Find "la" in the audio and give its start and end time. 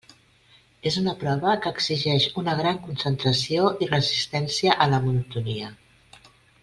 4.95-5.03